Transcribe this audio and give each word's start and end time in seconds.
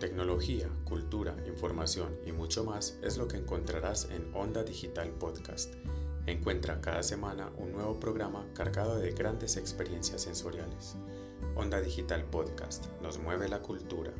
Tecnología, 0.00 0.68
cultura, 0.84 1.34
información 1.48 2.20
y 2.24 2.30
mucho 2.30 2.62
más 2.62 3.00
es 3.02 3.18
lo 3.18 3.26
que 3.26 3.36
encontrarás 3.36 4.08
en 4.12 4.32
Onda 4.32 4.62
Digital 4.62 5.10
Podcast. 5.10 5.74
Encuentra 6.26 6.80
cada 6.80 7.02
semana 7.02 7.50
un 7.56 7.72
nuevo 7.72 7.98
programa 7.98 8.46
cargado 8.54 8.96
de 9.00 9.10
grandes 9.10 9.56
experiencias 9.56 10.22
sensoriales. 10.22 10.94
Onda 11.56 11.80
Digital 11.80 12.24
Podcast 12.26 12.86
nos 13.02 13.18
mueve 13.18 13.48
la 13.48 13.60
cultura. 13.60 14.12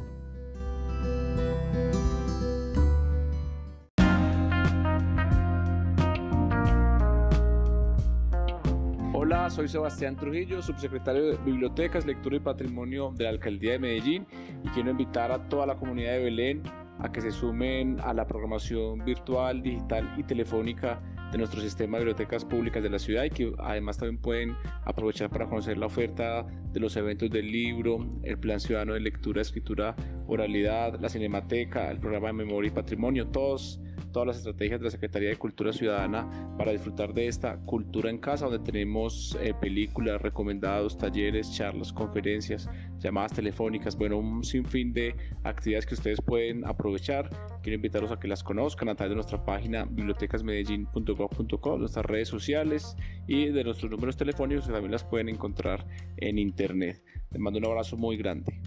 Soy 9.59 9.67
Sebastián 9.67 10.15
Trujillo, 10.15 10.63
subsecretario 10.63 11.33
de 11.33 11.37
Bibliotecas, 11.39 12.07
Lectura 12.07 12.37
y 12.37 12.39
Patrimonio 12.39 13.13
de 13.17 13.25
la 13.25 13.31
Alcaldía 13.31 13.73
de 13.73 13.81
Medellín 13.81 14.25
y 14.63 14.69
quiero 14.69 14.93
invitar 14.93 15.33
a 15.33 15.49
toda 15.49 15.67
la 15.67 15.75
comunidad 15.75 16.13
de 16.13 16.21
Belén 16.21 16.63
a 17.01 17.11
que 17.11 17.21
se 17.21 17.33
sumen 17.33 17.99
a 18.05 18.15
la 18.15 18.25
programación 18.25 19.05
virtual, 19.05 19.61
digital 19.61 20.15
y 20.17 20.23
telefónica 20.23 21.03
de 21.33 21.39
nuestro 21.39 21.61
sistema 21.61 21.99
de 21.99 22.05
bibliotecas 22.05 22.45
públicas 22.45 22.85
de 22.85 22.89
la 22.89 23.01
ciudad 23.01 23.25
y 23.25 23.31
que 23.31 23.53
además 23.59 23.99
también 23.99 24.23
pueden 24.23 24.57
aprovechar 24.85 25.29
para 25.29 25.47
conocer 25.47 25.77
la 25.77 25.87
oferta 25.87 26.47
de 26.71 26.79
los 26.79 26.97
eventos 26.97 27.29
del 27.29 27.51
libro, 27.51 28.07
el 28.23 28.39
plan 28.39 28.61
ciudadano 28.61 28.95
de 28.95 29.01
lectura, 29.01 29.43
escritura, 29.43 29.97
oralidad, 30.29 31.01
la 31.01 31.09
cinemateca, 31.09 31.91
el 31.91 31.99
programa 31.99 32.29
de 32.29 32.35
memoria 32.35 32.69
y 32.69 32.75
patrimonio, 32.75 33.27
todos 33.27 33.81
todas 34.19 34.27
las 34.27 34.39
estrategias 34.39 34.81
de 34.81 34.85
la 34.87 34.91
Secretaría 34.91 35.29
de 35.29 35.37
Cultura 35.37 35.73
Ciudadana 35.73 36.29
para 36.59 36.73
disfrutar 36.73 37.15
de 37.15 37.29
esta 37.29 37.57
cultura 37.59 38.11
en 38.11 38.19
casa, 38.19 38.47
donde 38.47 38.59
tenemos 38.69 39.39
eh, 39.41 39.55
películas, 39.61 40.21
recomendados, 40.21 40.99
talleres, 40.99 41.55
charlas, 41.55 41.93
conferencias, 41.93 42.69
llamadas 42.99 43.35
telefónicas, 43.35 43.97
bueno, 43.97 44.19
un 44.19 44.43
sinfín 44.43 44.93
de 44.93 45.15
actividades 45.45 45.87
que 45.87 45.95
ustedes 45.95 46.21
pueden 46.21 46.67
aprovechar. 46.67 47.31
Quiero 47.63 47.77
invitarlos 47.77 48.11
a 48.11 48.19
que 48.19 48.27
las 48.27 48.43
conozcan 48.43 48.89
a 48.89 48.97
través 48.97 49.11
de 49.11 49.15
nuestra 49.15 49.45
página 49.45 49.85
bibliotecasmedellin.gov.co, 49.85 51.79
nuestras 51.79 52.05
redes 52.05 52.27
sociales 52.27 52.97
y 53.29 53.51
de 53.51 53.63
nuestros 53.63 53.89
números 53.89 54.17
telefónicos 54.17 54.67
que 54.67 54.73
también 54.73 54.91
las 54.91 55.05
pueden 55.05 55.29
encontrar 55.29 55.87
en 56.17 56.39
internet. 56.39 57.01
Les 57.31 57.41
mando 57.41 57.61
un 57.61 57.67
abrazo 57.67 57.97
muy 57.97 58.17
grande. 58.17 58.61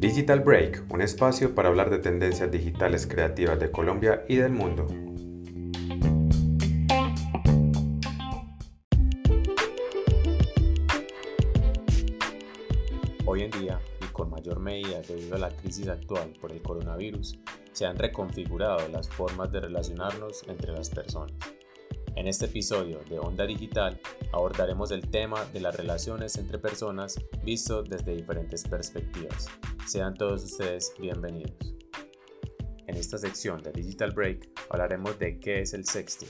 Digital 0.00 0.40
Break, 0.40 0.86
un 0.88 1.02
espacio 1.02 1.54
para 1.54 1.68
hablar 1.68 1.90
de 1.90 1.98
tendencias 1.98 2.50
digitales 2.50 3.06
creativas 3.06 3.60
de 3.60 3.70
Colombia 3.70 4.24
y 4.30 4.36
del 4.36 4.50
mundo. 4.50 4.86
Hoy 13.26 13.42
en 13.42 13.50
día, 13.50 13.78
y 14.00 14.06
con 14.06 14.30
mayor 14.30 14.58
medida 14.60 15.02
debido 15.02 15.34
a 15.34 15.38
la 15.38 15.50
crisis 15.50 15.88
actual 15.88 16.32
por 16.40 16.50
el 16.50 16.62
coronavirus, 16.62 17.38
se 17.72 17.84
han 17.84 17.98
reconfigurado 17.98 18.88
las 18.88 19.06
formas 19.06 19.52
de 19.52 19.60
relacionarnos 19.60 20.48
entre 20.48 20.72
las 20.72 20.88
personas. 20.88 21.34
En 22.16 22.26
este 22.26 22.46
episodio 22.46 23.00
de 23.10 23.18
Onda 23.18 23.44
Digital 23.44 24.00
abordaremos 24.32 24.92
el 24.92 25.10
tema 25.10 25.44
de 25.52 25.60
las 25.60 25.76
relaciones 25.76 26.38
entre 26.38 26.58
personas 26.58 27.20
visto 27.44 27.82
desde 27.82 28.16
diferentes 28.16 28.66
perspectivas. 28.66 29.48
Sean 29.90 30.14
todos 30.14 30.44
ustedes 30.44 30.94
bienvenidos. 31.00 31.74
En 32.86 32.96
esta 32.96 33.18
sección 33.18 33.60
de 33.60 33.72
Digital 33.72 34.12
Break 34.12 34.48
hablaremos 34.70 35.18
de 35.18 35.40
qué 35.40 35.62
es 35.62 35.74
el 35.74 35.84
sexting. 35.84 36.28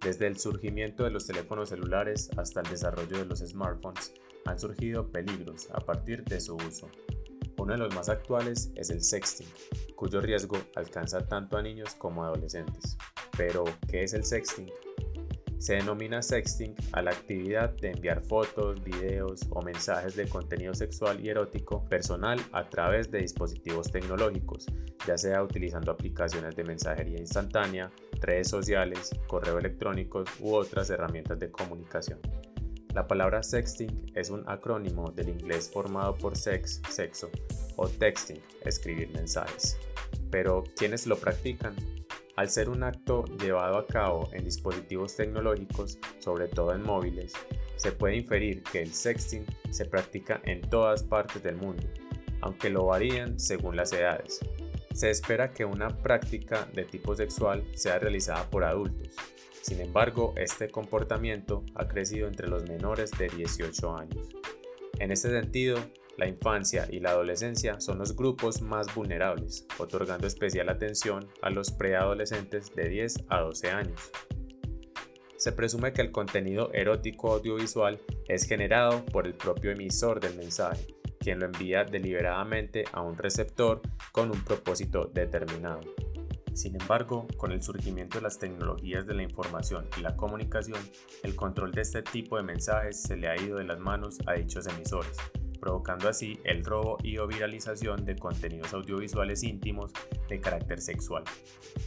Desde 0.00 0.26
el 0.26 0.38
surgimiento 0.38 1.04
de 1.04 1.10
los 1.10 1.26
teléfonos 1.26 1.68
celulares 1.68 2.30
hasta 2.38 2.62
el 2.62 2.70
desarrollo 2.70 3.18
de 3.18 3.26
los 3.26 3.40
smartphones, 3.40 4.14
han 4.46 4.58
surgido 4.58 5.12
peligros 5.12 5.68
a 5.74 5.80
partir 5.80 6.24
de 6.24 6.40
su 6.40 6.56
uso. 6.56 6.88
Uno 7.58 7.74
de 7.74 7.78
los 7.78 7.94
más 7.94 8.08
actuales 8.08 8.72
es 8.74 8.88
el 8.88 9.02
sexting, 9.02 9.48
cuyo 9.94 10.22
riesgo 10.22 10.56
alcanza 10.74 11.26
tanto 11.26 11.58
a 11.58 11.62
niños 11.62 11.94
como 11.96 12.24
a 12.24 12.28
adolescentes. 12.28 12.96
Pero, 13.36 13.64
¿qué 13.86 14.04
es 14.04 14.14
el 14.14 14.24
sexting? 14.24 14.70
Se 15.62 15.74
denomina 15.74 16.22
sexting 16.22 16.74
a 16.90 17.02
la 17.02 17.12
actividad 17.12 17.70
de 17.70 17.92
enviar 17.92 18.20
fotos, 18.20 18.82
videos 18.82 19.42
o 19.50 19.62
mensajes 19.62 20.16
de 20.16 20.28
contenido 20.28 20.74
sexual 20.74 21.24
y 21.24 21.28
erótico 21.28 21.84
personal 21.88 22.40
a 22.50 22.68
través 22.68 23.12
de 23.12 23.20
dispositivos 23.20 23.92
tecnológicos, 23.92 24.66
ya 25.06 25.16
sea 25.16 25.40
utilizando 25.40 25.92
aplicaciones 25.92 26.56
de 26.56 26.64
mensajería 26.64 27.20
instantánea, 27.20 27.92
redes 28.20 28.48
sociales, 28.48 29.10
correo 29.28 29.56
electrónico 29.56 30.24
u 30.40 30.52
otras 30.52 30.90
herramientas 30.90 31.38
de 31.38 31.52
comunicación. 31.52 32.18
La 32.92 33.06
palabra 33.06 33.44
sexting 33.44 34.10
es 34.16 34.30
un 34.30 34.42
acrónimo 34.48 35.12
del 35.12 35.28
inglés 35.28 35.70
formado 35.72 36.16
por 36.18 36.36
sex, 36.36 36.82
sexo, 36.90 37.30
o 37.76 37.86
texting, 37.86 38.40
escribir 38.64 39.10
mensajes. 39.10 39.78
Pero, 40.28 40.64
¿quiénes 40.76 41.06
lo 41.06 41.16
practican? 41.18 41.76
Al 42.34 42.48
ser 42.48 42.70
un 42.70 42.82
acto 42.82 43.24
llevado 43.38 43.76
a 43.76 43.86
cabo 43.86 44.30
en 44.32 44.44
dispositivos 44.44 45.14
tecnológicos, 45.16 45.98
sobre 46.18 46.48
todo 46.48 46.72
en 46.74 46.82
móviles, 46.82 47.34
se 47.76 47.92
puede 47.92 48.16
inferir 48.16 48.62
que 48.62 48.80
el 48.80 48.94
sexting 48.94 49.44
se 49.70 49.84
practica 49.84 50.40
en 50.44 50.62
todas 50.62 51.02
partes 51.02 51.42
del 51.42 51.56
mundo, 51.56 51.82
aunque 52.40 52.70
lo 52.70 52.86
varían 52.86 53.38
según 53.38 53.76
las 53.76 53.92
edades. 53.92 54.40
Se 54.94 55.10
espera 55.10 55.52
que 55.52 55.66
una 55.66 55.88
práctica 56.02 56.68
de 56.72 56.84
tipo 56.84 57.14
sexual 57.14 57.64
sea 57.74 57.98
realizada 57.98 58.48
por 58.48 58.64
adultos. 58.64 59.14
Sin 59.60 59.80
embargo, 59.80 60.32
este 60.36 60.70
comportamiento 60.70 61.64
ha 61.74 61.86
crecido 61.86 62.28
entre 62.28 62.48
los 62.48 62.64
menores 62.64 63.10
de 63.18 63.28
18 63.28 63.96
años. 63.96 64.28
En 64.98 65.12
este 65.12 65.30
sentido, 65.30 65.78
la 66.22 66.28
infancia 66.28 66.86
y 66.88 67.00
la 67.00 67.10
adolescencia 67.10 67.80
son 67.80 67.98
los 67.98 68.14
grupos 68.14 68.62
más 68.62 68.94
vulnerables, 68.94 69.66
otorgando 69.78 70.28
especial 70.28 70.68
atención 70.68 71.28
a 71.42 71.50
los 71.50 71.72
preadolescentes 71.72 72.72
de 72.76 72.88
10 72.88 73.24
a 73.28 73.40
12 73.40 73.70
años. 73.72 74.12
Se 75.36 75.50
presume 75.50 75.92
que 75.92 76.00
el 76.00 76.12
contenido 76.12 76.72
erótico 76.72 77.32
audiovisual 77.32 78.00
es 78.28 78.44
generado 78.44 79.04
por 79.06 79.26
el 79.26 79.34
propio 79.34 79.72
emisor 79.72 80.20
del 80.20 80.36
mensaje, 80.36 80.94
quien 81.18 81.40
lo 81.40 81.46
envía 81.46 81.82
deliberadamente 81.82 82.84
a 82.92 83.00
un 83.00 83.18
receptor 83.18 83.82
con 84.12 84.30
un 84.30 84.44
propósito 84.44 85.10
determinado. 85.12 85.80
Sin 86.54 86.80
embargo, 86.80 87.26
con 87.36 87.50
el 87.50 87.64
surgimiento 87.64 88.18
de 88.18 88.22
las 88.22 88.38
tecnologías 88.38 89.06
de 89.08 89.14
la 89.14 89.24
información 89.24 89.88
y 89.98 90.02
la 90.02 90.14
comunicación, 90.14 90.78
el 91.24 91.34
control 91.34 91.72
de 91.72 91.80
este 91.80 92.02
tipo 92.02 92.36
de 92.36 92.44
mensajes 92.44 93.02
se 93.02 93.16
le 93.16 93.26
ha 93.26 93.36
ido 93.36 93.58
de 93.58 93.64
las 93.64 93.80
manos 93.80 94.18
a 94.26 94.34
dichos 94.34 94.68
emisores, 94.68 95.16
provocando 95.62 96.08
así 96.08 96.40
el 96.42 96.64
robo 96.64 96.98
y 97.04 97.18
o 97.18 97.28
viralización 97.28 98.04
de 98.04 98.16
contenidos 98.16 98.74
audiovisuales 98.74 99.44
íntimos 99.44 99.92
de 100.28 100.40
carácter 100.40 100.80
sexual. 100.80 101.22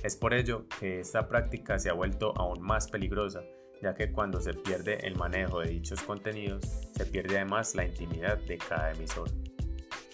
Es 0.01 0.15
por 0.15 0.33
ello 0.33 0.65
que 0.79 1.01
esta 1.01 1.27
práctica 1.27 1.77
se 1.77 1.89
ha 1.89 1.93
vuelto 1.93 2.33
aún 2.37 2.61
más 2.61 2.87
peligrosa, 2.87 3.43
ya 3.81 3.93
que 3.93 4.13
cuando 4.13 4.39
se 4.39 4.53
pierde 4.53 5.05
el 5.05 5.17
manejo 5.17 5.59
de 5.59 5.71
dichos 5.71 6.01
contenidos, 6.01 6.65
se 6.95 7.05
pierde 7.05 7.35
además 7.35 7.75
la 7.75 7.83
intimidad 7.83 8.37
de 8.37 8.57
cada 8.57 8.93
emisor. 8.93 9.29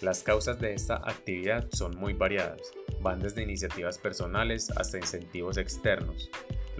Las 0.01 0.23
causas 0.23 0.59
de 0.59 0.73
esta 0.73 0.95
actividad 0.95 1.67
son 1.71 1.95
muy 1.95 2.13
variadas, 2.13 2.61
van 2.99 3.19
desde 3.19 3.43
iniciativas 3.43 3.99
personales 3.99 4.71
hasta 4.71 4.97
incentivos 4.97 5.57
externos, 5.57 6.31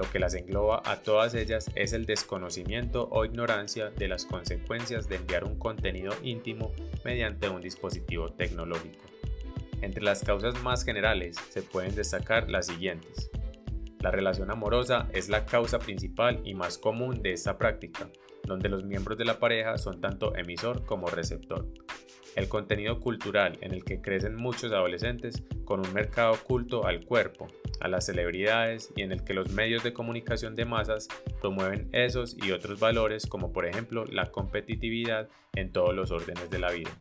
lo 0.01 0.09
que 0.09 0.17
las 0.17 0.33
engloba 0.33 0.81
a 0.83 1.03
todas 1.03 1.35
ellas 1.35 1.69
es 1.75 1.93
el 1.93 2.07
desconocimiento 2.07 3.07
o 3.11 3.23
ignorancia 3.23 3.91
de 3.91 4.07
las 4.07 4.25
consecuencias 4.25 5.07
de 5.07 5.17
enviar 5.17 5.43
un 5.43 5.59
contenido 5.59 6.11
íntimo 6.23 6.71
mediante 7.05 7.49
un 7.49 7.61
dispositivo 7.61 8.29
tecnológico. 8.29 9.05
Entre 9.81 10.03
las 10.03 10.23
causas 10.23 10.59
más 10.63 10.83
generales 10.83 11.35
se 11.49 11.61
pueden 11.61 11.93
destacar 11.93 12.49
las 12.49 12.65
siguientes. 12.65 13.29
La 13.99 14.09
relación 14.09 14.49
amorosa 14.49 15.07
es 15.13 15.29
la 15.29 15.45
causa 15.45 15.77
principal 15.77 16.41
y 16.45 16.55
más 16.55 16.79
común 16.79 17.21
de 17.21 17.33
esta 17.33 17.59
práctica, 17.59 18.09
donde 18.43 18.69
los 18.69 18.83
miembros 18.83 19.19
de 19.19 19.25
la 19.25 19.37
pareja 19.37 19.77
son 19.77 20.01
tanto 20.01 20.35
emisor 20.35 20.83
como 20.83 21.09
receptor 21.09 21.67
el 22.35 22.47
contenido 22.47 22.99
cultural 22.99 23.57
en 23.61 23.73
el 23.73 23.83
que 23.83 24.01
crecen 24.01 24.35
muchos 24.35 24.71
adolescentes 24.71 25.43
con 25.65 25.79
un 25.85 25.93
mercado 25.93 26.33
oculto 26.33 26.85
al 26.85 27.05
cuerpo, 27.05 27.47
a 27.81 27.87
las 27.87 28.05
celebridades 28.05 28.91
y 28.95 29.01
en 29.01 29.11
el 29.11 29.23
que 29.23 29.33
los 29.33 29.51
medios 29.51 29.83
de 29.83 29.93
comunicación 29.93 30.55
de 30.55 30.65
masas 30.65 31.07
promueven 31.39 31.89
esos 31.91 32.37
y 32.37 32.51
otros 32.51 32.79
valores 32.79 33.25
como 33.25 33.51
por 33.51 33.65
ejemplo 33.65 34.05
la 34.05 34.31
competitividad 34.31 35.29
en 35.55 35.71
todos 35.71 35.93
los 35.93 36.11
órdenes 36.11 36.49
de 36.49 36.59
la 36.59 36.71
vida. 36.71 36.91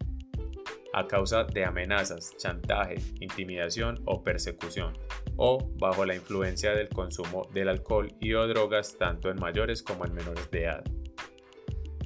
A 0.93 1.07
causa 1.07 1.45
de 1.45 1.65
amenazas, 1.65 2.37
chantaje, 2.37 2.97
intimidación 3.21 4.03
o 4.07 4.25
persecución, 4.25 4.99
o 5.37 5.71
bajo 5.79 6.05
la 6.05 6.17
influencia 6.17 6.75
del 6.75 6.89
consumo 6.89 7.49
del 7.55 7.69
alcohol 7.69 8.13
y 8.21 8.35
o 8.35 8.49
drogas 8.49 8.97
tanto 8.99 9.31
en 9.31 9.39
mayores 9.39 9.85
como 9.85 10.05
en 10.05 10.15
menores 10.15 10.51
de 10.51 10.65
edad. 10.65 10.85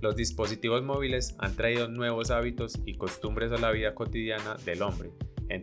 Los 0.03 0.17
dispositivos 0.17 0.83
móviles 0.83 1.35
han 1.39 1.57
traído 1.57 1.89
nuevos 1.89 2.31
hábitos 2.31 2.79
y 2.85 2.97
costumbres 2.99 3.53
a 3.53 3.57
la 3.57 3.71
vida 3.71 3.95
cotidiana 3.95 4.57
del 4.67 4.83
hombre, 4.83 5.13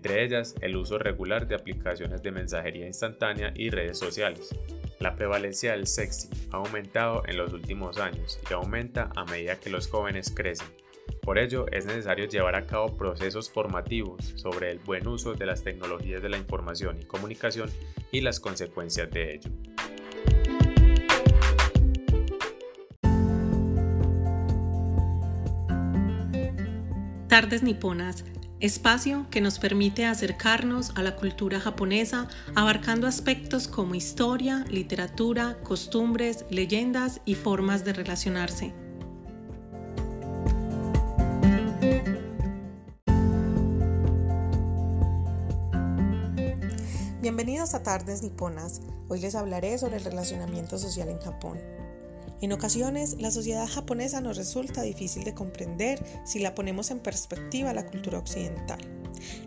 entre 0.01 0.24
ellas 0.24 0.56
el 0.62 0.77
uso 0.77 0.98
regular 0.98 1.48
de 1.48 1.53
aplicaciones 1.53 2.24
de 2.24 2.31
mensajería 2.31 2.88
instantánea 2.88 3.53
y 3.56 3.69
redes 3.69 4.00
sociales. 4.00 4.50
La 4.98 5.15
prevalencia 5.15 5.74
del 5.74 5.86
sexting 5.86 6.31
ha 6.51 6.57
aumentado 6.57 7.21
en 7.27 7.38
los 7.38 7.53
últimos 7.53 8.00
años 8.00 8.39
y 8.50 8.53
aumenta 8.53 9.12
a 9.15 9.25
medida 9.25 9.59
que 9.59 9.69
los 9.69 9.88
jóvenes 9.88 10.33
crecen. 10.36 10.65
Por 11.21 11.38
ello, 11.38 11.68
es 11.71 11.86
necesario 11.86 12.25
llevar 12.25 12.56
a 12.56 12.65
cabo 12.65 12.98
procesos 12.98 13.51
formativos 13.51 14.33
sobre 14.38 14.71
el 14.71 14.80
buen 14.80 15.06
uso 15.06 15.36
de 15.36 15.45
las 15.45 15.63
tecnologías 15.63 16.24
de 16.24 16.30
la 16.30 16.38
información 16.38 17.00
y 17.00 17.06
comunicación 17.06 17.69
y 18.12 18.21
las 18.21 18.39
consecuencias 18.39 19.12
de 19.12 19.36
ello. 19.36 19.51
Tardes 27.27 27.62
Niponas 27.62 28.25
espacio 28.62 29.25
que 29.31 29.42
nos 29.42 29.58
permite 29.58 30.06
acercarnos 30.06 30.92
a 30.96 31.02
la 31.02 31.16
cultura 31.16 31.60
japonesa 31.60 32.28
abarcando 32.56 33.08
aspectos 33.08 33.68
como 33.68 33.96
historia, 33.96 34.66
literatura, 34.69 35.58
costumbres, 35.63 36.46
leyendas 36.52 37.22
y 37.25 37.34
formas 37.36 37.84
de 37.84 37.94
relacionarse. 37.94 38.74
Bienvenidos 47.19 47.74
a 47.74 47.81
Tardes 47.81 48.22
Niponas. 48.22 48.81
Hoy 49.08 49.19
les 49.22 49.36
hablaré 49.36 49.78
sobre 49.80 49.98
el 49.98 50.04
relacionamiento 50.04 50.78
social 50.78 51.10
en 51.10 51.19
Japón. 51.19 51.81
En 52.41 52.51
ocasiones, 52.53 53.17
la 53.19 53.29
sociedad 53.29 53.67
japonesa 53.67 54.19
nos 54.19 54.35
resulta 54.35 54.81
difícil 54.81 55.23
de 55.23 55.35
comprender 55.35 56.03
si 56.25 56.39
la 56.39 56.55
ponemos 56.55 56.89
en 56.89 56.99
perspectiva 56.99 57.69
a 57.69 57.73
la 57.75 57.85
cultura 57.85 58.17
occidental. 58.17 58.79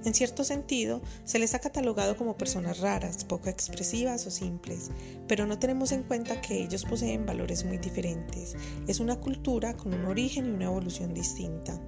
En 0.05 0.14
cierto 0.14 0.44
sentido, 0.44 1.02
se 1.25 1.41
les 1.41 1.55
ha 1.55 1.58
catalogado 1.58 2.17
como 2.17 2.37
personas 2.37 2.79
raras, 2.79 3.25
poco 3.25 3.49
expresivas 3.49 4.25
o 4.29 4.31
simples, 4.31 4.93
pero 5.26 5.44
no 5.46 5.58
tenemos 5.58 5.91
en 5.91 6.05
cuenta 6.05 6.41
que 6.41 6.62
ellos 6.62 6.85
poseen 6.85 7.26
valores 7.26 7.64
muy 7.64 7.79
diferentes. 7.79 8.55
Es 8.87 9.00
una 9.00 9.17
cultura 9.17 9.76
con 9.76 9.93
un 9.93 10.05
origen 10.05 10.46
y 10.46 10.50
una 10.50 10.67
evolución 10.67 11.14
distinta. 11.14 11.81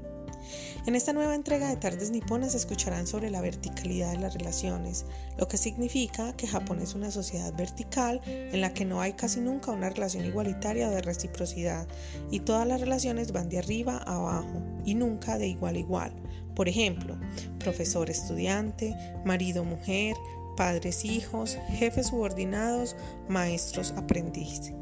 En 0.87 0.95
esta 0.95 1.13
nueva 1.13 1.35
entrega 1.35 1.69
de 1.69 1.77
Tardes 1.77 2.11
Niponas 2.11 2.55
escucharán 2.55 3.07
sobre 3.07 3.31
la 3.31 3.41
verticalidad 3.41 4.13
de 4.13 4.19
las 4.19 4.35
relaciones, 4.35 5.05
lo 5.39 5.49
que 5.49 5.57
significa 5.57 6.37
que 6.37 6.47
Japón 6.47 6.81
es 6.81 6.95
una 6.95 7.11
sociedad 7.11 7.53
vertical 7.55 8.21
en 8.27 8.61
la 8.61 8.73
que 8.73 8.85
no 8.85 9.01
hay 9.01 9.15
casi 9.15 9.41
nunca 9.41 9.73
una 9.73 9.91
relación 9.91 10.25
igualitaria 10.25 10.89
de 10.89 11.03
reciprocidad 11.03 11.89
y 12.31 12.41
todas 12.41 12.67
las 12.67 12.81
relaciones 12.81 13.33
van 13.33 13.49
de 13.49 13.59
arriba 13.59 13.97
a 13.99 14.17
abajo 14.17 14.63
y 14.85 14.95
nunca 14.95 15.39
de 15.39 15.49
igual 15.49 15.77
a 15.77 15.79
igual. 15.79 16.13
Por 16.55 16.69
ejemplo, 16.69 17.19
profesor-estudiante, 17.59 18.97
marido-mujer, 19.25 20.17
padres-hijos, 20.57 21.59
jefes 21.69 22.09
subordinados, 22.09 22.97
maestros-aprendiz. 23.29 24.73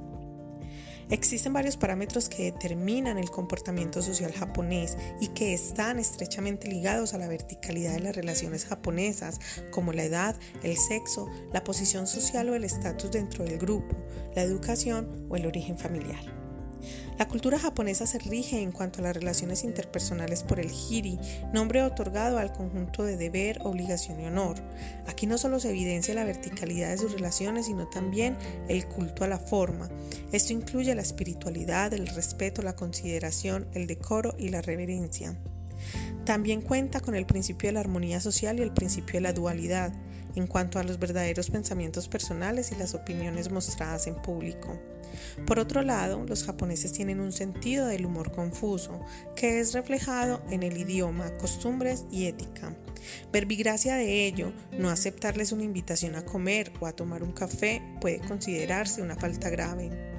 Existen 1.11 1.53
varios 1.53 1.77
parámetros 1.77 2.29
que 2.29 2.45
determinan 2.45 3.19
el 3.19 3.31
comportamiento 3.31 4.03
social 4.03 4.33
japonés 4.33 4.97
y 5.21 5.29
que 5.29 5.55
están 5.55 5.99
estrechamente 5.99 6.69
ligados 6.69 7.15
a 7.15 7.19
la 7.19 7.29
verticalidad 7.29 7.95
de 7.95 8.01
las 8.01 8.17
relaciones 8.17 8.65
japonesas, 8.65 9.41
como 9.71 9.93
la 9.93 10.05
edad, 10.05 10.37
el 10.63 10.77
sexo, 10.77 11.29
la 11.53 11.65
posición 11.65 12.07
social 12.07 12.49
o 12.49 12.55
el 12.55 12.65
estatus 12.65 13.11
dentro 13.11 13.45
del 13.45 13.59
grupo, 13.59 13.97
la 14.35 14.43
educación 14.43 15.27
o 15.29 15.37
el 15.37 15.47
origen 15.47 15.79
familiar. 15.79 16.44
La 17.17 17.29
cultura 17.29 17.61
japonesa 17.61 18.09
se 18.09 18.19
rige 18.19 18.61
en 18.61 18.73
cuanto 18.73 18.99
a 18.99 19.03
las 19.03 19.15
relaciones 19.15 19.63
interpersonales 19.63 20.43
por 20.43 20.59
el 20.59 20.71
hiri, 20.73 21.19
nombre 21.53 21.83
otorgado 21.83 22.39
al 22.39 22.53
conjunto 22.53 23.05
de 23.05 23.17
deber, 23.17 23.61
obligación 23.63 24.21
y 24.21 24.27
honor. 24.27 24.57
Aquí 25.07 25.29
no 25.29 25.39
solo 25.39 25.61
se 25.61 25.71
evidencia 25.71 26.13
la 26.15 26.25
verticalidad 26.25 26.91
de 26.91 26.99
sus 26.99 27.13
relaciones, 27.13 27.67
sino 27.67 27.87
también 27.87 28.37
el 28.69 28.87
culto 28.87 29.23
a 29.23 29.29
la 29.29 29.39
forma. 29.39 29.89
Esto 30.33 30.53
incluye 30.53 30.93
la 30.97 31.03
espiritualidad, 31.03 31.95
el 31.95 32.09
respeto, 32.09 32.63
la 32.63 32.75
consideración, 32.75 33.69
el 33.75 33.87
decoro 33.87 34.35
y 34.37 34.49
la 34.49 34.61
reverencia. 34.61 35.37
También 36.25 36.63
cuenta 36.63 36.99
con 36.99 37.15
el 37.15 37.27
principio 37.27 37.69
de 37.69 37.75
la 37.75 37.81
armonía 37.81 38.21
social 38.21 38.59
y 38.59 38.63
el 38.63 38.73
principio 38.73 39.15
de 39.15 39.21
la 39.21 39.33
dualidad 39.33 39.93
en 40.35 40.47
cuanto 40.47 40.79
a 40.79 40.83
los 40.83 40.99
verdaderos 40.99 41.51
pensamientos 41.51 42.09
personales 42.09 42.73
y 42.73 42.77
las 42.77 42.95
opiniones 42.95 43.51
mostradas 43.51 44.07
en 44.07 44.17
público. 44.17 44.79
Por 45.47 45.59
otro 45.59 45.83
lado, 45.83 46.25
los 46.25 46.45
japoneses 46.45 46.93
tienen 46.93 47.21
un 47.21 47.33
sentido 47.33 47.87
del 47.87 48.07
humor 48.07 48.33
confuso, 48.33 49.01
que 49.37 49.61
es 49.61 49.73
reflejado 49.73 50.43
en 50.51 50.63
el 50.63 50.77
idioma, 50.77 51.37
costumbres 51.39 52.05
y 52.11 52.27
ética. 52.27 52.75
Verbigracia 53.33 53.97
de 53.97 54.27
ello, 54.27 54.53
no 54.79 54.91
aceptarles 54.91 55.53
una 55.53 55.65
invitación 55.65 56.17
a 56.17 56.25
comer 56.25 56.73
o 56.81 56.87
a 56.87 56.93
tomar 56.93 57.23
un 57.23 57.33
café 57.33 57.83
puede 58.01 58.21
considerarse 58.21 59.03
una 59.03 59.17
falta 59.17 59.51
grave. 59.51 60.14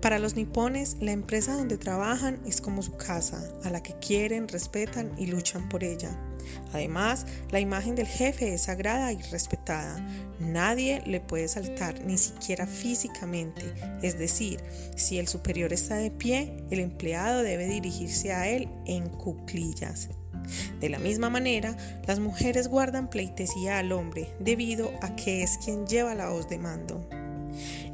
Para 0.00 0.18
los 0.18 0.34
nipones, 0.34 0.96
la 1.00 1.12
empresa 1.12 1.54
donde 1.54 1.76
trabajan 1.76 2.40
es 2.46 2.62
como 2.62 2.82
su 2.82 2.96
casa, 2.96 3.52
a 3.64 3.70
la 3.70 3.82
que 3.82 3.94
quieren, 3.98 4.48
respetan 4.48 5.12
y 5.18 5.26
luchan 5.26 5.68
por 5.68 5.84
ella. 5.84 6.18
Además, 6.72 7.26
la 7.50 7.60
imagen 7.60 7.94
del 7.94 8.06
jefe 8.06 8.54
es 8.54 8.62
sagrada 8.62 9.12
y 9.12 9.20
respetada. 9.22 10.04
Nadie 10.38 11.02
le 11.04 11.20
puede 11.20 11.48
saltar, 11.48 12.02
ni 12.04 12.16
siquiera 12.16 12.66
físicamente. 12.66 13.62
Es 14.02 14.18
decir, 14.18 14.60
si 14.96 15.18
el 15.18 15.28
superior 15.28 15.72
está 15.72 15.96
de 15.96 16.10
pie, 16.10 16.64
el 16.70 16.80
empleado 16.80 17.42
debe 17.42 17.66
dirigirse 17.66 18.32
a 18.32 18.48
él 18.48 18.68
en 18.86 19.08
cuclillas. 19.08 20.08
De 20.80 20.88
la 20.88 20.98
misma 20.98 21.28
manera, 21.28 21.76
las 22.06 22.20
mujeres 22.20 22.68
guardan 22.68 23.10
pleitesía 23.10 23.78
al 23.78 23.92
hombre 23.92 24.28
debido 24.40 24.90
a 25.02 25.14
que 25.14 25.42
es 25.42 25.58
quien 25.58 25.86
lleva 25.86 26.14
la 26.14 26.30
voz 26.30 26.48
de 26.48 26.58
mando. 26.58 27.06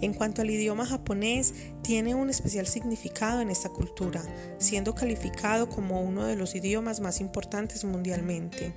En 0.00 0.12
cuanto 0.12 0.42
al 0.42 0.50
idioma 0.50 0.86
japonés, 0.86 1.54
tiene 1.82 2.14
un 2.14 2.28
especial 2.28 2.66
significado 2.66 3.40
en 3.40 3.50
esta 3.50 3.70
cultura, 3.70 4.22
siendo 4.58 4.94
calificado 4.94 5.68
como 5.68 6.02
uno 6.02 6.26
de 6.26 6.36
los 6.36 6.54
idiomas 6.54 7.00
más 7.00 7.20
importantes 7.20 7.84
mundialmente. 7.84 8.74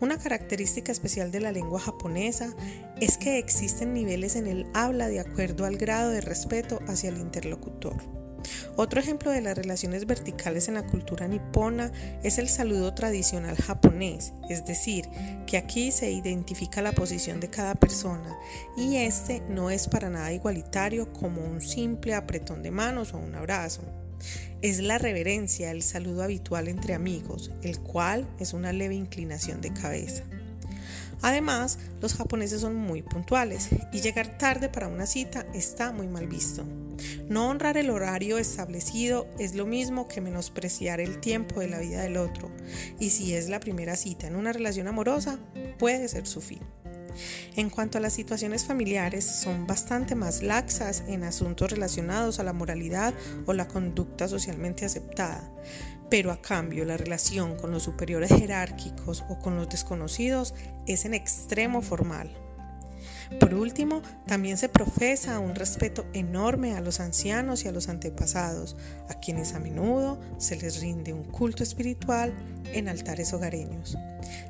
Una 0.00 0.18
característica 0.18 0.92
especial 0.92 1.30
de 1.30 1.40
la 1.40 1.52
lengua 1.52 1.80
japonesa 1.80 2.54
es 3.00 3.18
que 3.18 3.38
existen 3.38 3.94
niveles 3.94 4.36
en 4.36 4.46
el 4.46 4.66
habla 4.74 5.08
de 5.08 5.20
acuerdo 5.20 5.64
al 5.64 5.76
grado 5.76 6.10
de 6.10 6.20
respeto 6.20 6.80
hacia 6.86 7.10
el 7.10 7.18
interlocutor. 7.18 8.23
Otro 8.76 9.00
ejemplo 9.00 9.30
de 9.30 9.40
las 9.40 9.56
relaciones 9.56 10.06
verticales 10.06 10.68
en 10.68 10.74
la 10.74 10.86
cultura 10.86 11.28
nipona 11.28 11.92
es 12.22 12.38
el 12.38 12.48
saludo 12.48 12.94
tradicional 12.94 13.56
japonés, 13.56 14.32
es 14.48 14.64
decir, 14.66 15.08
que 15.46 15.56
aquí 15.56 15.92
se 15.92 16.10
identifica 16.10 16.82
la 16.82 16.92
posición 16.92 17.40
de 17.40 17.50
cada 17.50 17.74
persona 17.74 18.36
y 18.76 18.96
este 18.96 19.42
no 19.48 19.70
es 19.70 19.88
para 19.88 20.10
nada 20.10 20.32
igualitario 20.32 21.12
como 21.12 21.44
un 21.44 21.60
simple 21.60 22.14
apretón 22.14 22.62
de 22.62 22.70
manos 22.70 23.14
o 23.14 23.18
un 23.18 23.34
abrazo. 23.34 23.82
Es 24.62 24.80
la 24.80 24.98
reverencia, 24.98 25.70
el 25.70 25.82
saludo 25.82 26.22
habitual 26.22 26.68
entre 26.68 26.94
amigos, 26.94 27.50
el 27.62 27.80
cual 27.80 28.26
es 28.38 28.54
una 28.54 28.72
leve 28.72 28.94
inclinación 28.94 29.60
de 29.60 29.72
cabeza. 29.72 30.24
Además, 31.20 31.78
los 32.00 32.14
japoneses 32.14 32.60
son 32.60 32.74
muy 32.74 33.02
puntuales 33.02 33.68
y 33.92 34.00
llegar 34.00 34.38
tarde 34.38 34.68
para 34.68 34.88
una 34.88 35.06
cita 35.06 35.46
está 35.54 35.92
muy 35.92 36.06
mal 36.06 36.26
visto. 36.26 36.64
No 37.28 37.48
honrar 37.48 37.76
el 37.76 37.90
horario 37.90 38.38
establecido 38.38 39.26
es 39.38 39.54
lo 39.54 39.66
mismo 39.66 40.08
que 40.08 40.20
menospreciar 40.20 41.00
el 41.00 41.20
tiempo 41.20 41.60
de 41.60 41.68
la 41.68 41.78
vida 41.78 42.02
del 42.02 42.16
otro 42.16 42.50
y 42.98 43.10
si 43.10 43.34
es 43.34 43.48
la 43.48 43.60
primera 43.60 43.96
cita 43.96 44.26
en 44.26 44.36
una 44.36 44.52
relación 44.52 44.88
amorosa, 44.88 45.38
puede 45.78 46.08
ser 46.08 46.26
su 46.26 46.40
fin. 46.40 46.60
En 47.56 47.70
cuanto 47.70 47.98
a 47.98 48.00
las 48.00 48.12
situaciones 48.12 48.64
familiares, 48.64 49.24
son 49.24 49.66
bastante 49.66 50.14
más 50.14 50.42
laxas 50.42 51.04
en 51.06 51.24
asuntos 51.24 51.70
relacionados 51.70 52.40
a 52.40 52.44
la 52.44 52.52
moralidad 52.52 53.14
o 53.46 53.52
la 53.52 53.68
conducta 53.68 54.28
socialmente 54.28 54.84
aceptada, 54.84 55.48
pero 56.10 56.32
a 56.32 56.40
cambio 56.40 56.84
la 56.84 56.96
relación 56.96 57.56
con 57.56 57.70
los 57.70 57.84
superiores 57.84 58.30
jerárquicos 58.30 59.24
o 59.28 59.38
con 59.38 59.56
los 59.56 59.68
desconocidos 59.68 60.54
es 60.86 61.04
en 61.04 61.14
extremo 61.14 61.82
formal. 61.82 62.43
Por 63.40 63.54
último, 63.54 64.02
también 64.26 64.56
se 64.56 64.68
profesa 64.68 65.38
un 65.38 65.54
respeto 65.54 66.04
enorme 66.12 66.74
a 66.76 66.80
los 66.80 67.00
ancianos 67.00 67.64
y 67.64 67.68
a 67.68 67.72
los 67.72 67.88
antepasados, 67.88 68.76
a 69.08 69.14
quienes 69.14 69.54
a 69.54 69.60
menudo 69.60 70.18
se 70.38 70.56
les 70.56 70.80
rinde 70.80 71.12
un 71.12 71.24
culto 71.24 71.62
espiritual 71.62 72.34
en 72.72 72.88
altares 72.88 73.32
hogareños. 73.32 73.96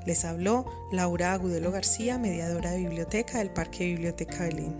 Les 0.06 0.24
habló 0.24 0.66
Laura 0.92 1.32
Agudelo 1.32 1.70
García, 1.70 2.18
mediadora 2.18 2.72
de 2.72 2.78
biblioteca 2.78 3.38
del 3.38 3.50
Parque 3.50 3.84
Biblioteca 3.84 4.44
Belén. 4.44 4.74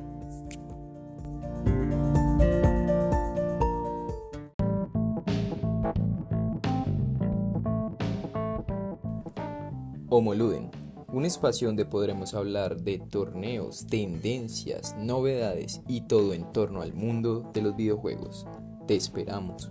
Homoluden 10.09 10.84
un 11.15 11.25
espacio 11.25 11.69
donde 11.69 11.85
podremos 11.85 12.35
hablar 12.35 12.79
de 12.79 12.99
torneos, 12.99 13.87
tendencias, 13.87 14.97
novedades 14.99 15.81
y 15.87 16.01
todo 16.09 16.35
en 16.35 16.51
torno 16.51 16.83
al 16.83 16.93
mundo 16.93 17.53
de 17.55 17.63
los 17.63 17.77
videojuegos. 17.77 18.49
Te 18.89 18.97
esperamos. 18.97 19.71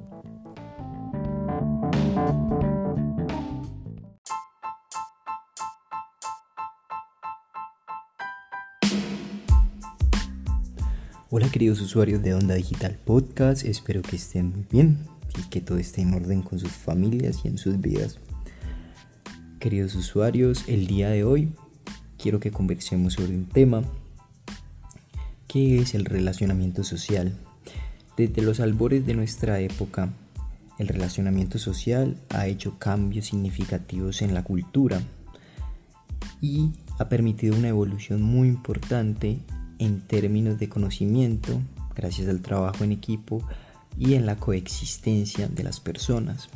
Hola 11.29 11.51
queridos 11.51 11.81
usuarios 11.81 12.23
de 12.23 12.35
Onda 12.35 12.55
Digital 12.55 12.97
Podcast, 13.03 13.65
espero 13.65 14.01
que 14.01 14.15
estén 14.15 14.51
muy 14.51 14.65
bien 14.71 14.97
y 15.37 15.49
que 15.49 15.59
todo 15.59 15.77
esté 15.77 16.03
en 16.03 16.13
orden 16.13 16.41
con 16.41 16.57
sus 16.57 16.71
familias 16.71 17.41
y 17.43 17.49
en 17.49 17.57
sus 17.57 17.81
vidas. 17.81 18.17
Queridos 19.63 19.95
usuarios, 19.95 20.65
el 20.67 20.87
día 20.87 21.07
de 21.07 21.23
hoy 21.23 21.53
quiero 22.21 22.41
que 22.41 22.51
conversemos 22.51 23.13
sobre 23.13 23.33
un 23.33 23.45
tema 23.45 23.81
que 25.47 25.79
es 25.79 25.95
el 25.95 26.03
relacionamiento 26.03 26.83
social. 26.83 27.37
Desde 28.17 28.41
los 28.41 28.59
albores 28.59 29.05
de 29.05 29.13
nuestra 29.13 29.61
época, 29.61 30.11
el 30.79 30.89
relacionamiento 30.89 31.59
social 31.59 32.17
ha 32.31 32.47
hecho 32.47 32.77
cambios 32.77 33.27
significativos 33.27 34.21
en 34.21 34.33
la 34.33 34.43
cultura 34.43 35.01
y 36.41 36.73
ha 36.99 37.07
permitido 37.07 37.55
una 37.55 37.69
evolución 37.69 38.21
muy 38.21 38.49
importante 38.49 39.39
en 39.79 40.01
términos 40.01 40.59
de 40.59 40.67
conocimiento, 40.67 41.61
gracias 41.95 42.27
al 42.27 42.41
trabajo 42.41 42.83
en 42.83 42.91
equipo 42.91 43.41
y 43.97 44.15
en 44.15 44.25
la 44.25 44.35
coexistencia 44.35 45.47
de 45.47 45.63
las 45.63 45.79
personas. 45.79 46.49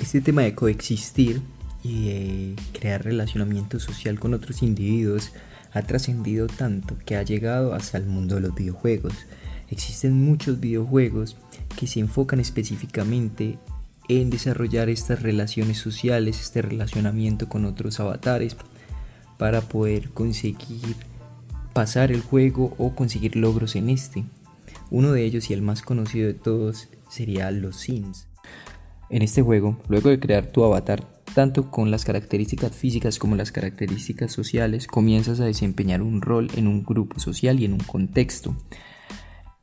Este 0.00 0.20
tema 0.20 0.42
de 0.42 0.54
coexistir 0.54 1.40
y 1.82 2.06
de 2.06 2.56
crear 2.72 3.04
relacionamiento 3.04 3.78
social 3.78 4.18
con 4.18 4.34
otros 4.34 4.62
individuos 4.62 5.32
ha 5.72 5.82
trascendido 5.82 6.46
tanto 6.46 6.96
que 7.04 7.16
ha 7.16 7.22
llegado 7.22 7.74
hasta 7.74 7.98
el 7.98 8.06
mundo 8.06 8.36
de 8.36 8.42
los 8.42 8.54
videojuegos. 8.54 9.14
Existen 9.70 10.12
muchos 10.24 10.60
videojuegos 10.60 11.36
que 11.76 11.86
se 11.86 12.00
enfocan 12.00 12.40
específicamente 12.40 13.58
en 14.08 14.30
desarrollar 14.30 14.88
estas 14.88 15.22
relaciones 15.22 15.78
sociales, 15.78 16.40
este 16.40 16.62
relacionamiento 16.62 17.48
con 17.48 17.64
otros 17.64 18.00
avatares 18.00 18.56
para 19.38 19.62
poder 19.62 20.10
conseguir 20.10 20.96
pasar 21.72 22.12
el 22.12 22.20
juego 22.20 22.74
o 22.78 22.94
conseguir 22.94 23.36
logros 23.36 23.74
en 23.76 23.90
este. 23.90 24.24
Uno 24.90 25.12
de 25.12 25.24
ellos 25.24 25.50
y 25.50 25.54
el 25.54 25.62
más 25.62 25.82
conocido 25.82 26.26
de 26.26 26.34
todos 26.34 26.88
sería 27.08 27.50
los 27.50 27.76
Sims. 27.76 28.28
En 29.10 29.22
este 29.22 29.42
juego, 29.42 29.78
luego 29.88 30.08
de 30.10 30.18
crear 30.18 30.46
tu 30.46 30.64
avatar, 30.64 31.06
tanto 31.34 31.70
con 31.70 31.90
las 31.90 32.04
características 32.04 32.72
físicas 32.72 33.18
como 33.18 33.36
las 33.36 33.52
características 33.52 34.32
sociales, 34.32 34.86
comienzas 34.86 35.40
a 35.40 35.44
desempeñar 35.44 36.00
un 36.02 36.22
rol 36.22 36.48
en 36.56 36.66
un 36.66 36.84
grupo 36.84 37.18
social 37.20 37.60
y 37.60 37.64
en 37.64 37.74
un 37.74 37.80
contexto. 37.80 38.56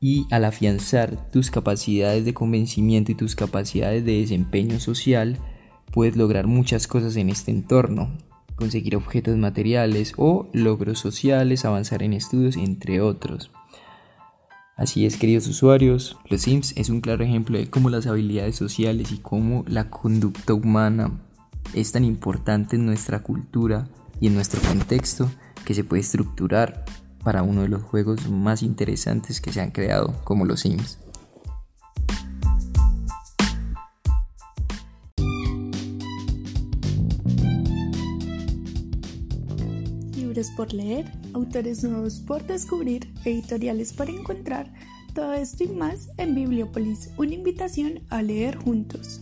Y 0.00 0.26
al 0.30 0.44
afianzar 0.44 1.30
tus 1.30 1.50
capacidades 1.50 2.24
de 2.24 2.34
convencimiento 2.34 3.12
y 3.12 3.14
tus 3.14 3.34
capacidades 3.34 4.04
de 4.04 4.20
desempeño 4.20 4.80
social, 4.80 5.38
puedes 5.92 6.16
lograr 6.16 6.46
muchas 6.46 6.86
cosas 6.86 7.16
en 7.16 7.30
este 7.30 7.50
entorno, 7.50 8.10
conseguir 8.56 8.96
objetos 8.96 9.36
materiales 9.36 10.14
o 10.16 10.48
logros 10.52 10.98
sociales, 10.98 11.64
avanzar 11.64 12.02
en 12.02 12.12
estudios, 12.12 12.56
entre 12.56 13.00
otros. 13.00 13.50
Así 14.82 15.06
es, 15.06 15.16
queridos 15.16 15.46
usuarios, 15.46 16.16
los 16.28 16.42
Sims 16.42 16.72
es 16.76 16.88
un 16.88 17.00
claro 17.00 17.22
ejemplo 17.22 17.56
de 17.56 17.70
cómo 17.70 17.88
las 17.88 18.08
habilidades 18.08 18.56
sociales 18.56 19.12
y 19.12 19.18
cómo 19.18 19.64
la 19.68 19.90
conducta 19.90 20.54
humana 20.54 21.20
es 21.72 21.92
tan 21.92 22.04
importante 22.04 22.74
en 22.74 22.84
nuestra 22.84 23.22
cultura 23.22 23.86
y 24.20 24.26
en 24.26 24.34
nuestro 24.34 24.60
contexto 24.60 25.30
que 25.64 25.74
se 25.74 25.84
puede 25.84 26.00
estructurar 26.00 26.84
para 27.22 27.44
uno 27.44 27.62
de 27.62 27.68
los 27.68 27.84
juegos 27.84 28.28
más 28.28 28.64
interesantes 28.64 29.40
que 29.40 29.52
se 29.52 29.60
han 29.60 29.70
creado 29.70 30.16
como 30.24 30.46
los 30.46 30.62
Sims. 30.62 30.98
Por 40.50 40.72
leer, 40.72 41.10
autores 41.32 41.84
nuevos 41.84 42.20
por 42.20 42.46
descubrir, 42.46 43.08
editoriales 43.24 43.92
por 43.92 44.10
encontrar, 44.10 44.72
todo 45.14 45.34
esto 45.34 45.64
y 45.64 45.68
más 45.68 46.08
en 46.16 46.34
Bibliopolis, 46.34 47.10
una 47.16 47.34
invitación 47.34 48.00
a 48.08 48.22
leer 48.22 48.56
juntos. 48.56 49.20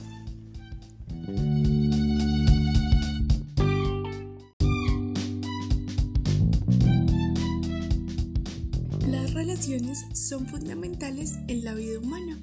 Las 9.07 9.35
relaciones 9.35 10.05
son 10.13 10.47
fundamentales 10.47 11.39
en 11.49 11.65
la 11.65 11.75
vida 11.75 11.99
humana 11.99 12.39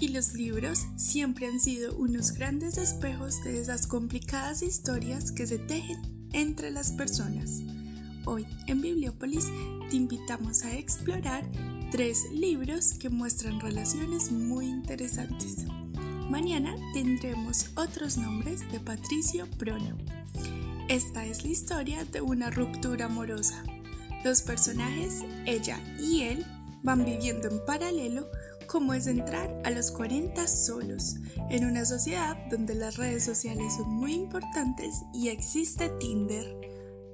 y 0.00 0.08
los 0.08 0.34
libros 0.34 0.86
siempre 0.96 1.46
han 1.46 1.60
sido 1.60 1.96
unos 1.96 2.32
grandes 2.32 2.76
espejos 2.78 3.42
de 3.44 3.60
esas 3.60 3.86
complicadas 3.86 4.62
historias 4.62 5.30
que 5.30 5.46
se 5.46 5.58
tejen 5.58 5.98
entre 6.32 6.70
las 6.70 6.90
personas. 6.92 7.62
Hoy 8.24 8.46
en 8.68 8.80
Bibliópolis 8.80 9.46
te 9.90 9.96
invitamos 9.96 10.62
a 10.62 10.76
explorar 10.76 11.44
tres 11.90 12.30
libros 12.30 12.94
que 12.94 13.08
muestran 13.08 13.60
relaciones 13.60 14.30
muy 14.30 14.66
interesantes. 14.66 15.66
Mañana 16.30 16.76
tendremos 16.94 17.70
otros 17.74 18.18
nombres 18.18 18.70
de 18.70 18.78
Patricio 18.78 19.48
Prono. 19.58 19.98
Esta 20.88 21.26
es 21.26 21.42
la 21.42 21.50
historia 21.50 22.04
de 22.04 22.20
una 22.20 22.50
ruptura 22.50 23.06
amorosa. 23.06 23.64
Los 24.24 24.42
personajes, 24.42 25.24
ella 25.44 25.80
y 25.98 26.22
él, 26.22 26.46
van 26.84 27.04
viviendo 27.04 27.48
en 27.48 27.64
paralelo 27.64 28.28
como 28.68 28.94
es 28.94 29.08
entrar 29.08 29.60
a 29.64 29.70
los 29.70 29.90
40 29.90 30.46
solos, 30.46 31.16
en 31.50 31.66
una 31.66 31.84
sociedad 31.84 32.36
donde 32.50 32.76
las 32.76 32.96
redes 32.96 33.24
sociales 33.24 33.74
son 33.74 33.90
muy 33.90 34.14
importantes 34.14 35.02
y 35.12 35.28
existe 35.28 35.88
Tinder. 35.98 36.56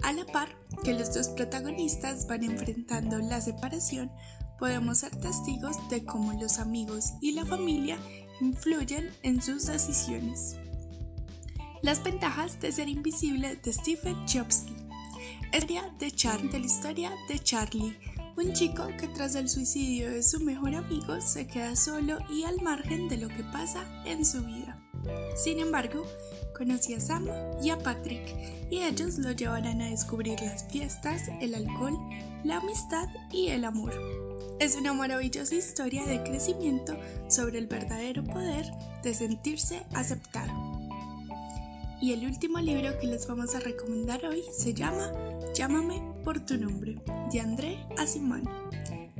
A 0.02 0.12
la 0.12 0.24
par 0.26 0.57
que 0.82 0.94
los 0.94 1.14
dos 1.14 1.28
protagonistas 1.28 2.26
van 2.26 2.44
enfrentando 2.44 3.18
la 3.18 3.40
separación, 3.40 4.10
podemos 4.58 4.98
ser 4.98 5.14
testigos 5.16 5.76
de 5.88 6.04
cómo 6.04 6.32
los 6.32 6.58
amigos 6.58 7.12
y 7.20 7.32
la 7.32 7.44
familia 7.44 7.98
influyen 8.40 9.10
en 9.22 9.40
sus 9.42 9.66
decisiones. 9.66 10.56
Las 11.82 12.02
ventajas 12.02 12.60
de 12.60 12.72
ser 12.72 12.88
invisible 12.88 13.56
de 13.56 13.72
Stephen 13.72 14.26
Chomsky. 14.26 14.74
Historia 15.52 15.94
de, 15.98 16.10
Char 16.10 16.42
de 16.42 16.58
la 16.58 16.66
historia 16.66 17.12
de 17.28 17.38
Charlie, 17.38 17.96
un 18.36 18.52
chico 18.52 18.86
que 18.98 19.08
tras 19.08 19.34
el 19.34 19.48
suicidio 19.48 20.10
de 20.10 20.22
su 20.22 20.40
mejor 20.40 20.74
amigo 20.74 21.20
se 21.20 21.46
queda 21.46 21.74
solo 21.74 22.18
y 22.30 22.44
al 22.44 22.60
margen 22.62 23.08
de 23.08 23.16
lo 23.16 23.28
que 23.28 23.42
pasa 23.44 23.84
en 24.04 24.24
su 24.24 24.42
vida. 24.44 24.80
Sin 25.36 25.58
embargo, 25.58 26.04
conocí 26.58 26.92
a 26.92 27.00
Sam 27.00 27.28
y 27.62 27.70
a 27.70 27.78
Patrick 27.78 28.34
y 28.68 28.82
ellos 28.82 29.16
lo 29.18 29.30
llevarán 29.30 29.80
a 29.80 29.90
descubrir 29.90 30.40
las 30.42 30.64
fiestas, 30.64 31.22
el 31.40 31.54
alcohol, 31.54 31.96
la 32.44 32.58
amistad 32.58 33.08
y 33.32 33.48
el 33.48 33.64
amor. 33.64 33.94
Es 34.58 34.74
una 34.74 34.92
maravillosa 34.92 35.54
historia 35.54 36.04
de 36.04 36.22
crecimiento 36.24 36.98
sobre 37.28 37.58
el 37.58 37.68
verdadero 37.68 38.24
poder 38.24 38.66
de 39.04 39.14
sentirse 39.14 39.86
aceptado. 39.94 40.52
Y 42.00 42.12
el 42.12 42.26
último 42.26 42.58
libro 42.58 42.98
que 42.98 43.06
les 43.06 43.26
vamos 43.26 43.54
a 43.54 43.60
recomendar 43.60 44.24
hoy 44.26 44.42
se 44.52 44.74
llama 44.74 45.12
Llámame 45.54 46.02
por 46.24 46.40
tu 46.40 46.56
nombre, 46.58 47.00
de 47.32 47.40
André 47.40 47.78
Asimán. 47.96 48.44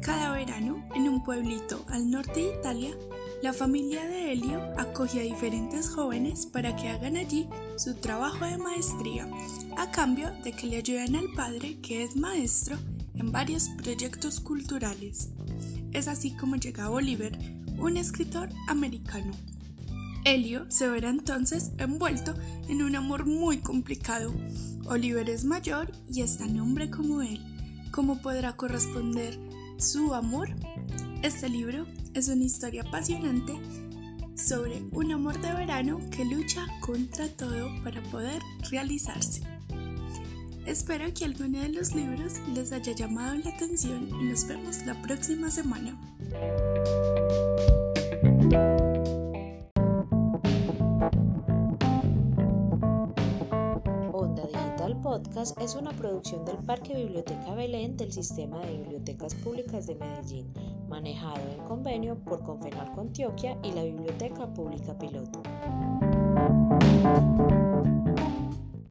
Cada 0.02 0.32
verano, 0.32 0.84
en 0.94 1.08
un 1.08 1.24
pueblito 1.24 1.84
al 1.88 2.10
norte 2.10 2.40
de 2.40 2.54
Italia, 2.58 2.90
la 3.42 3.52
familia 3.52 4.04
de 4.04 4.32
Helio 4.32 4.60
acoge 4.76 5.20
a 5.20 5.22
diferentes 5.22 5.88
jóvenes 5.90 6.46
para 6.46 6.74
que 6.74 6.88
hagan 6.88 7.16
allí 7.16 7.48
su 7.76 7.94
trabajo 7.94 8.44
de 8.44 8.58
maestría, 8.58 9.28
a 9.76 9.90
cambio 9.90 10.30
de 10.42 10.52
que 10.52 10.66
le 10.66 10.78
ayuden 10.78 11.14
al 11.14 11.28
padre, 11.36 11.78
que 11.80 12.02
es 12.02 12.16
maestro, 12.16 12.76
en 13.14 13.30
varios 13.30 13.68
proyectos 13.70 14.40
culturales. 14.40 15.30
Es 15.92 16.08
así 16.08 16.32
como 16.32 16.56
llega 16.56 16.90
Oliver, 16.90 17.38
un 17.78 17.96
escritor 17.96 18.48
americano. 18.66 19.32
Helio 20.24 20.66
se 20.68 20.88
verá 20.88 21.08
entonces 21.08 21.70
envuelto 21.78 22.34
en 22.68 22.82
un 22.82 22.96
amor 22.96 23.24
muy 23.24 23.58
complicado. 23.58 24.34
Oliver 24.86 25.30
es 25.30 25.44
mayor 25.44 25.92
y 26.12 26.22
es 26.22 26.38
tan 26.38 26.58
hombre 26.58 26.90
como 26.90 27.22
él. 27.22 27.40
¿Cómo 27.92 28.20
podrá 28.20 28.54
corresponder 28.56 29.38
su 29.78 30.12
amor? 30.12 30.50
Este 31.28 31.50
libro 31.50 31.84
es 32.14 32.30
una 32.30 32.42
historia 32.42 32.80
apasionante 32.80 33.52
sobre 34.34 34.82
un 34.92 35.12
amor 35.12 35.38
de 35.42 35.52
verano 35.52 36.00
que 36.10 36.24
lucha 36.24 36.66
contra 36.80 37.28
todo 37.28 37.68
para 37.84 38.02
poder 38.04 38.40
realizarse. 38.70 39.42
Espero 40.64 41.12
que 41.12 41.26
alguno 41.26 41.60
de 41.60 41.68
los 41.68 41.94
libros 41.94 42.40
les 42.54 42.72
haya 42.72 42.92
llamado 42.92 43.36
la 43.44 43.50
atención 43.50 44.08
y 44.08 44.24
nos 44.24 44.46
vemos 44.46 44.86
la 44.86 44.94
próxima 45.02 45.50
semana. 45.50 46.00
Onda 54.14 54.46
Digital 54.46 54.98
Podcast 55.02 55.60
es 55.60 55.74
una 55.74 55.90
producción 55.90 56.46
del 56.46 56.56
Parque 56.56 56.94
Biblioteca 56.94 57.54
Belén 57.54 57.98
del 57.98 58.12
Sistema 58.12 58.60
de 58.60 58.78
Bibliotecas 58.78 59.34
Públicas 59.34 59.86
de 59.86 59.94
Medellín 59.94 60.77
manejado 60.88 61.40
en 61.56 61.64
convenio 61.64 62.16
por 62.18 62.42
Confenalco 62.42 63.00
Antioquia 63.00 63.56
y 63.62 63.72
la 63.72 63.84
Biblioteca 63.84 64.46
Pública 64.52 64.96
Piloto. 64.98 65.42